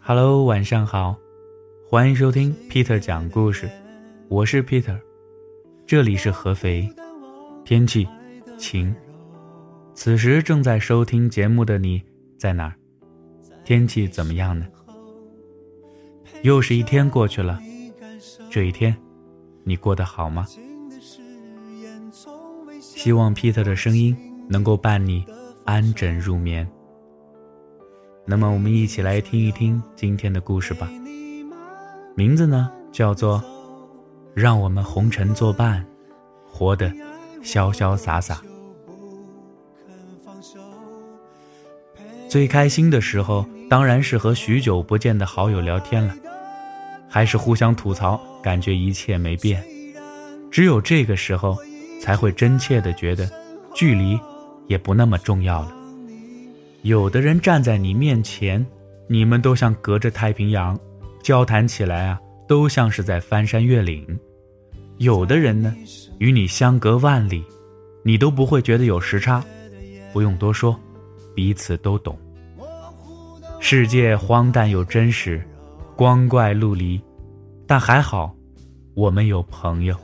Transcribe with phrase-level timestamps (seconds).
[0.00, 1.16] Hello，晚上好，
[1.88, 3.68] 欢迎收听 Peter 讲故事，
[4.28, 4.98] 我是 Peter，
[5.86, 6.88] 这里是合肥，
[7.64, 8.06] 天气
[8.56, 8.94] 晴，
[9.94, 12.02] 此时正在收听节目的你
[12.38, 12.74] 在哪儿？
[13.64, 14.66] 天气怎么样呢？
[16.42, 17.60] 又是一天过去了，
[18.50, 18.96] 这一天
[19.64, 20.46] 你过得好吗？
[22.80, 24.16] 希望 Peter 的声音
[24.48, 25.24] 能够伴你
[25.64, 26.68] 安枕入眠。
[28.28, 30.90] 那么，我们一起来听一听今天的故事吧。
[32.16, 33.38] 名字呢，叫做
[34.34, 35.86] 《让我们红尘作伴，
[36.44, 36.92] 活得
[37.40, 38.34] 潇潇洒洒》。
[42.28, 46.12] 最开心的时候，当然是和许久不见的好友聊天了，
[47.08, 49.62] 还是互相吐槽，感觉一切没变。
[50.50, 51.56] 只有这个时候，
[52.00, 53.30] 才会真切的觉得，
[53.72, 54.18] 距离
[54.66, 55.75] 也不那么重要了。
[56.86, 58.64] 有的人站在你面前，
[59.08, 60.78] 你们都像隔着太平洋，
[61.20, 64.04] 交谈起来啊，都像是在翻山越岭；
[64.98, 65.74] 有的人呢，
[66.18, 67.44] 与你相隔万里，
[68.04, 69.44] 你都不会觉得有时差。
[70.12, 70.78] 不用多说，
[71.34, 72.16] 彼此都懂。
[73.58, 75.44] 世界荒诞又真实，
[75.96, 77.02] 光怪陆离，
[77.66, 78.32] 但还好，
[78.94, 79.96] 我们有朋友。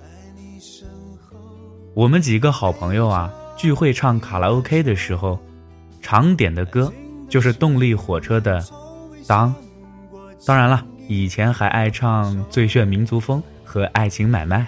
[1.95, 5.39] 我们几个好朋友啊，聚会唱卡拉 OK 的时候。
[6.03, 6.93] 常点的歌
[7.29, 8.61] 就是动力火车的
[9.27, 9.49] 《当》，
[10.45, 14.61] 当然了，以前还爱唱《最炫民族风》和《爱情买卖》。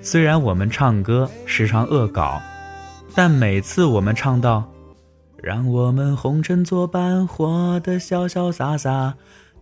[0.00, 2.40] 虽然我们唱歌时常恶搞，
[3.14, 4.62] 但每次我们唱到
[5.42, 9.14] “让我们红尘作伴，活得潇潇洒洒，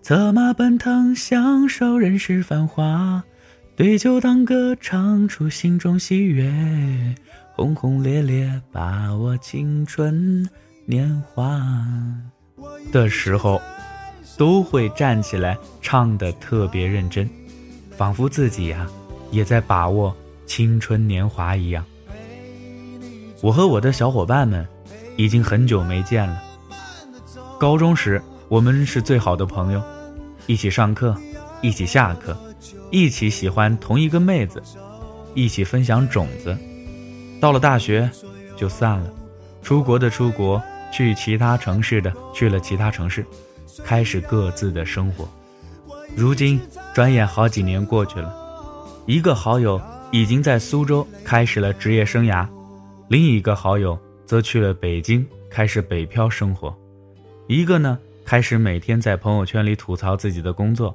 [0.02, 3.22] 策马奔腾，享受人世繁华，
[3.74, 6.52] 对酒当歌，唱出心中喜悦。”
[7.56, 10.46] 轰轰烈烈把握青春
[10.84, 11.58] 年华
[12.92, 13.58] 的时候，
[14.36, 17.26] 都会站起来唱的特别认真，
[17.90, 18.86] 仿佛自己呀
[19.30, 20.14] 也在把握
[20.44, 21.82] 青春年华一样。
[23.40, 24.68] 我和我的小伙伴们
[25.16, 26.42] 已经很久没见了。
[27.58, 29.82] 高中时我们是最好的朋友，
[30.46, 31.16] 一起上课，
[31.62, 32.38] 一起下课，
[32.90, 34.62] 一起喜欢同一个妹子，
[35.32, 36.54] 一起分享种子。
[37.40, 38.10] 到了大学，
[38.56, 39.12] 就散了。
[39.62, 43.26] 出国的出国，去其他城市的去了其他城市，
[43.84, 45.28] 开始各自的生活。
[46.16, 46.60] 如今，
[46.94, 48.32] 转眼好几年过去了，
[49.06, 49.80] 一个好友
[50.10, 52.46] 已经在苏州开始了职业生涯，
[53.08, 56.74] 另一个好友则去了北京开始北漂生活。
[57.48, 60.94] 一个呢，开始每天在朋友圈里吐槽自己的工作；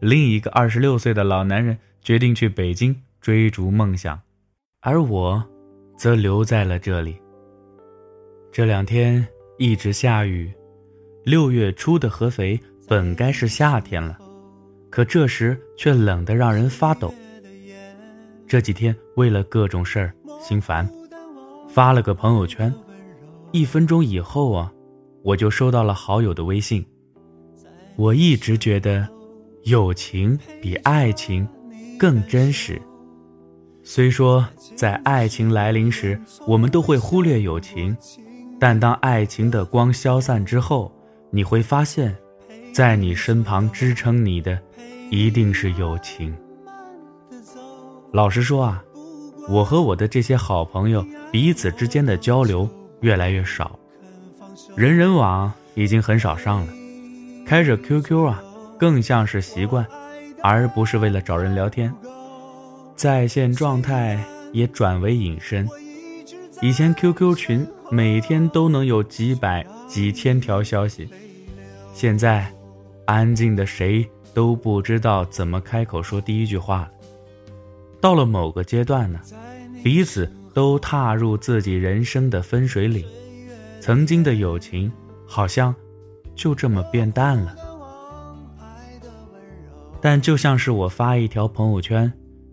[0.00, 4.18] 另一个二十六岁的老男人决定去北京追逐梦想，
[4.80, 5.44] 而我。
[6.02, 7.16] 则留在了这里。
[8.50, 9.24] 这两天
[9.56, 10.52] 一直下雨，
[11.22, 12.58] 六月初的合肥
[12.88, 14.18] 本该是夏天了，
[14.90, 17.14] 可这时却冷得让人发抖。
[18.48, 20.90] 这几天为了各种事儿心烦，
[21.68, 22.74] 发了个朋友圈，
[23.52, 24.72] 一分钟以后啊，
[25.22, 26.84] 我就收到了好友的微信。
[27.94, 29.08] 我一直觉得，
[29.62, 31.46] 友情比爱情
[31.96, 32.82] 更真实。
[33.84, 37.96] 虽说在爱情来临时，我们都会忽略友情，
[38.58, 40.90] 但当爱情的光消散之后，
[41.30, 42.16] 你会发现，
[42.72, 44.58] 在你身旁支撑你的，
[45.10, 46.34] 一定是友情。
[48.12, 48.82] 老实说啊，
[49.48, 52.68] 我和我的这些好朋友彼此之间的交流
[53.00, 53.78] 越来越少，
[54.76, 56.72] 人人网已经很少上了，
[57.44, 58.42] 开着 QQ 啊，
[58.78, 59.84] 更像是习惯，
[60.40, 61.92] 而不是为了找人聊天。
[63.02, 65.68] 在线状态也转为隐身。
[66.60, 71.08] 以前 QQ 群每天都能有几百几千条消息，
[71.92, 72.48] 现在
[73.04, 76.90] 安静的谁都不知道怎么开口说第一句话了。
[78.00, 79.18] 到了某个阶段呢，
[79.82, 83.04] 彼此都踏入自己人生的分水岭，
[83.80, 84.92] 曾经的友情
[85.26, 85.74] 好像
[86.36, 87.56] 就这么变淡了。
[90.00, 92.12] 但就像是我发一条朋友圈。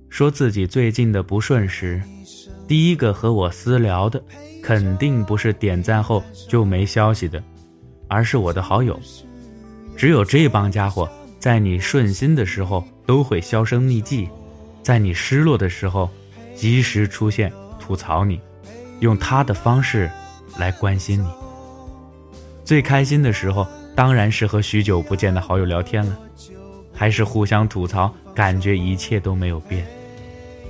[0.10, 2.02] 说自己最近的不顺时，
[2.68, 4.22] 第一个和我私聊的，
[4.62, 7.42] 肯定不是点赞后就没消息的，
[8.08, 9.00] 而是我的好友。
[9.96, 11.10] 只有这帮家伙，
[11.40, 14.28] 在你顺心的时候都会销声匿迹，
[14.82, 16.10] 在你失落的时候，
[16.56, 18.42] 及时出现吐槽你，
[19.00, 20.10] 用他的方式
[20.58, 21.30] 来关心你。
[22.66, 23.66] 最开心的时候，
[23.96, 26.18] 当然是和许久不见的好友聊天了，
[26.94, 29.86] 还是互相吐槽，感觉一切都没有变。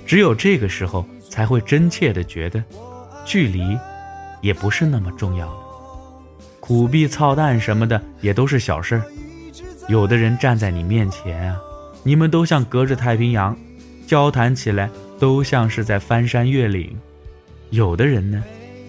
[0.10, 2.64] 只有这个时候，才会真切的觉得，
[3.26, 3.78] 距离，
[4.42, 5.60] 也不是那么重要了。
[6.60, 9.04] 苦逼操蛋什么的也都是小事儿，
[9.88, 11.62] 有的人站在你面前啊，
[12.02, 13.56] 你们都像隔着太平洋，
[14.08, 14.90] 交谈起来
[15.20, 16.90] 都像是在翻山越岭；
[17.70, 18.44] 有的人呢，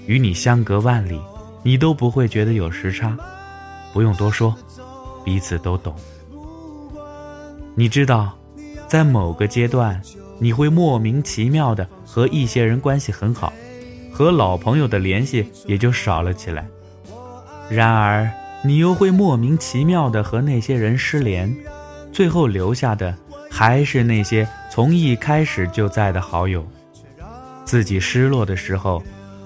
[0.06, 1.20] 与你相隔万里，
[1.62, 3.14] 你都不会觉得有时差。
[3.92, 4.56] 不用多说，
[5.22, 5.94] 彼此都懂。
[7.74, 8.32] 你知道，
[8.88, 10.00] 在某个阶段，
[10.40, 13.52] 你会莫名其妙的和一些人关系很好，
[14.10, 16.66] 和老朋友的联系也就少了起来。
[17.70, 18.28] 然而，
[18.64, 21.54] 你又会莫名其妙的和那些人失联，
[22.10, 23.14] 最后留下的
[23.50, 26.66] 还是那些从一开始就在的好友。
[27.64, 29.02] 自己失落的时候，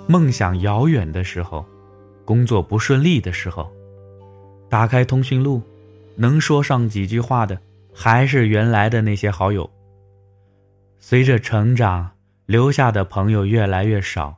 [0.07, 1.65] 梦想遥远的时候，
[2.25, 3.69] 工作不顺利的时候，
[4.71, 5.61] 打开通讯录，
[6.17, 7.59] 能说上几句话的。
[7.97, 9.71] 还是原来的那些好友。
[11.07, 12.11] 随着成长，
[12.47, 14.35] 留下的朋友越来越少，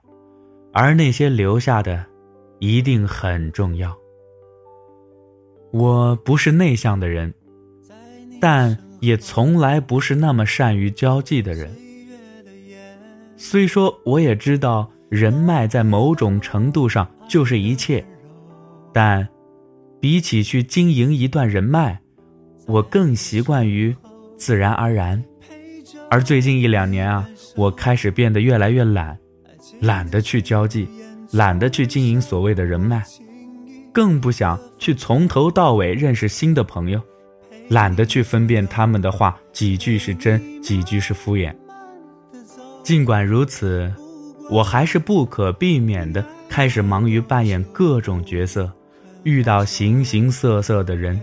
[0.72, 2.04] 而那些留下的，
[2.58, 3.96] 一定很重要。
[5.70, 7.32] 我不是内向的人，
[8.40, 11.70] 但也从来不是那么善于交际的人。
[13.36, 18.04] 虽说我也知道人脉在某种程度上就是一切，
[18.92, 19.26] 但
[20.00, 21.96] 比起去经营一段人脉。
[22.66, 23.94] 我更习惯于
[24.36, 25.22] 自然而然，
[26.08, 29.18] 而最近一两年啊，我开始变得越来越懒，
[29.80, 30.88] 懒得去交际，
[31.32, 33.02] 懒得去经营所谓的人脉，
[33.92, 37.00] 更不想去从头到尾认识新的朋友，
[37.68, 41.52] 懒得去分辨他们的话几句是真，几句是敷衍。
[42.84, 43.92] 尽管如此，
[44.48, 48.72] 我还是不可避免的开始忙于扮演各种角色，
[49.24, 51.20] 遇到形形色色的人。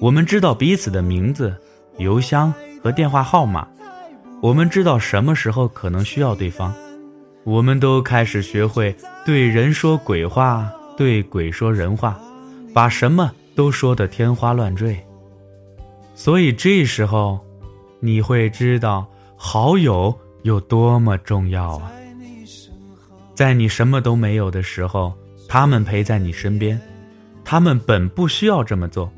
[0.00, 1.52] 我们知道彼此的名字、
[1.98, 3.66] 邮箱和电话号码，
[4.40, 6.72] 我们知道什么时候可能需要对方，
[7.44, 8.94] 我们都开始学会
[9.24, 12.18] 对人说鬼话，对鬼说人话，
[12.74, 14.98] 把什么都说得天花乱坠。
[16.14, 17.38] 所以这时候，
[18.00, 19.06] 你会知道
[19.36, 21.92] 好友有多么重要啊！
[23.34, 25.12] 在你什么都没有的时候，
[25.48, 26.80] 他们陪在你身边，
[27.44, 29.10] 他们本不需要这么做。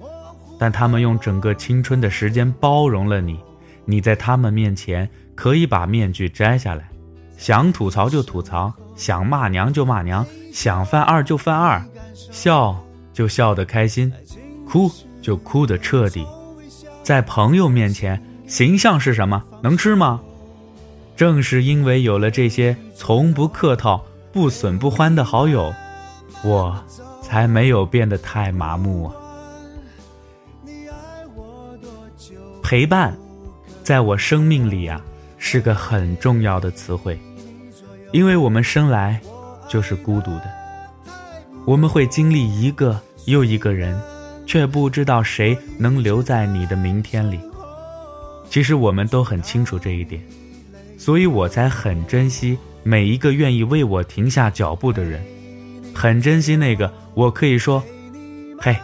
[0.59, 3.37] 但他们用整个青春的时间包容了你，
[3.85, 6.89] 你在他们面前可以把面具摘下来，
[7.37, 11.83] 想吐槽就吐槽，想骂娘就骂娘，想犯二就犯二，
[12.15, 12.79] 笑
[13.13, 14.13] 就笑得开心，
[14.67, 14.91] 哭
[15.21, 16.27] 就哭得彻底。
[17.03, 19.43] 在朋友面前，形象是什么？
[19.63, 20.21] 能吃吗？
[21.17, 25.73] 正是因为有了这些从不客套、不损不欢的好友，
[26.43, 26.83] 我
[27.21, 29.15] 才没有变得太麻木啊。
[32.63, 33.15] 陪伴，
[33.93, 34.99] 在我生命里啊，
[35.37, 37.21] 是个很重要的词汇，
[38.11, 39.21] 因为我们生来
[39.69, 40.45] 就是孤独的，
[41.67, 44.01] 我们会经历一个又一个人，
[44.47, 47.39] 却不知道谁能留在你的明天里。
[48.49, 50.23] 其实我们都很清楚这一点，
[50.97, 55.23] 所以我才很珍惜每一个愿意为我停下脚步的人，
[55.95, 57.85] 很珍惜那个我可以说，
[58.59, 58.75] 嘿，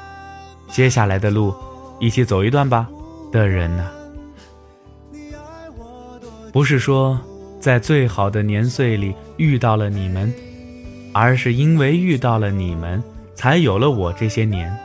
[0.71, 1.55] 接下来的路，
[1.99, 2.87] 一起走一段吧。
[3.33, 3.89] 的人呢？
[6.53, 7.19] 不是说
[7.61, 10.33] 在最好的年岁里遇到了你们，
[11.12, 13.02] 而是因为遇到了你们，
[13.35, 14.76] 才有了我这些年。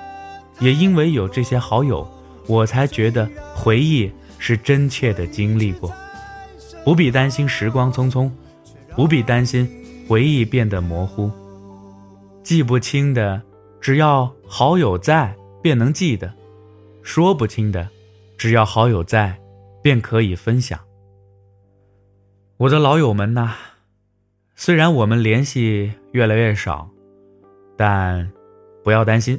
[0.60, 2.08] 也因为有这些好友，
[2.48, 5.91] 我才觉得回忆是真切的经历过，
[6.84, 8.29] 不必担心时光匆匆，
[8.96, 9.67] 不必担心
[10.08, 11.32] 回忆变得模糊。
[12.43, 13.41] 记不清的，
[13.82, 16.27] 只要好友在，便能记得；
[17.01, 17.88] 说不清的。
[18.38, 19.39] 只要好友在，
[19.82, 20.77] 便可以分享。
[22.63, 23.55] 我的老友们呐，
[24.55, 26.89] 虽然我们联系越来越少，
[27.75, 28.32] 但
[28.86, 29.38] 不要担心，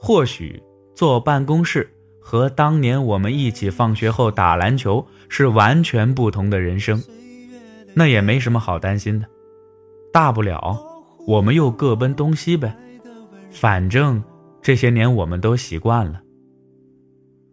[0.00, 0.60] 或许
[0.92, 1.88] 坐办公室
[2.20, 7.00] 和当年我们一起放学后打篮球是完全不同的人生，
[7.94, 9.26] 那也没什么好担心的，
[10.12, 10.76] 大不了
[11.28, 12.76] 我们又各奔东西呗，
[13.52, 14.20] 反正
[14.60, 16.20] 这些年我们都习惯了。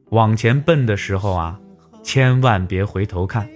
[0.09, 1.59] 往前奔的时候啊，
[2.01, 3.47] 千万别回头看。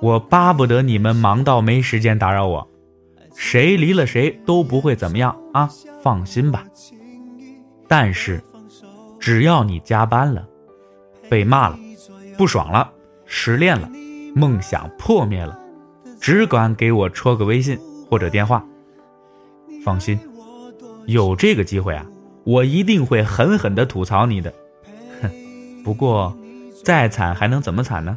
[0.00, 2.66] 我巴不得你们忙到没时间打扰我，
[3.34, 5.68] 谁离了谁都不会怎么样啊，
[6.02, 6.64] 放心吧。
[7.86, 8.42] 但是，
[9.18, 10.46] 只要你加班了，
[11.28, 11.78] 被骂了，
[12.38, 12.90] 不爽了，
[13.26, 13.90] 失恋了，
[14.34, 15.58] 梦想破灭了，
[16.18, 17.78] 只管给我戳个微信
[18.08, 18.64] 或者电话。
[19.84, 20.18] 放心，
[21.06, 22.06] 有这个机会啊，
[22.44, 24.52] 我一定会狠狠地吐槽你的。
[25.20, 25.30] 哼
[25.84, 26.34] 不过，
[26.84, 28.16] 再惨还能怎么惨呢？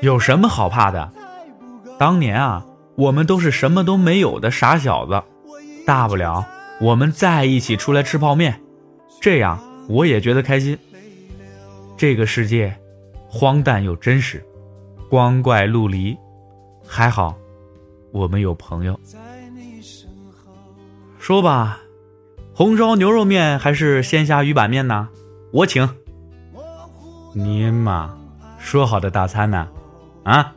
[0.00, 1.12] 有什么好怕的？
[1.98, 2.64] 当年啊，
[2.94, 5.22] 我们都是什么都没有的傻小子，
[5.84, 6.46] 大不了
[6.80, 8.60] 我们再一起出来吃泡面，
[9.20, 10.78] 这样我也觉得开心。
[11.96, 12.76] 这个世界
[13.28, 14.44] 荒诞又真实，
[15.10, 16.16] 光怪陆离。
[16.86, 17.36] 还好，
[18.12, 18.98] 我们有朋友。
[21.18, 21.80] 说吧，
[22.54, 25.08] 红烧牛肉面还是鲜虾鱼板面呢？
[25.52, 25.88] 我请。
[27.34, 28.16] 您嘛，
[28.58, 29.68] 说好的大餐呢？
[30.28, 30.54] 啊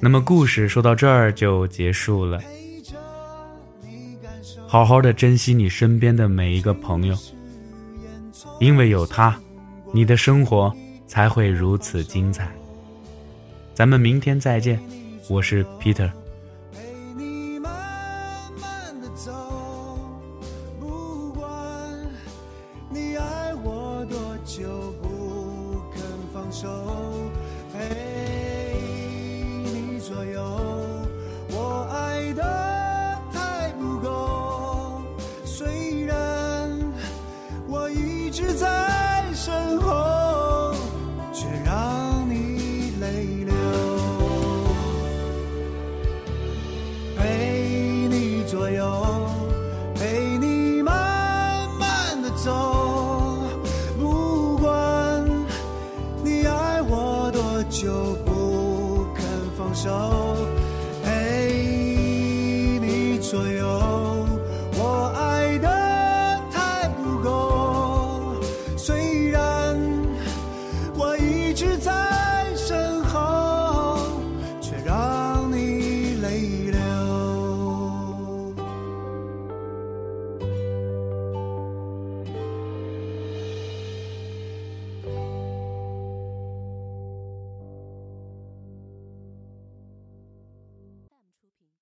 [0.00, 2.40] 那么故事说到这儿就结束了。
[4.66, 7.16] 好好的珍惜你身边的每一个朋友，
[8.58, 9.38] 因为有他，
[9.92, 10.74] 你的生活
[11.06, 12.50] 才会如此精彩。
[13.72, 14.82] 咱们明天再见，
[15.30, 16.10] 我是 Peter。
[26.62, 26.91] 手
[59.84, 60.21] 陪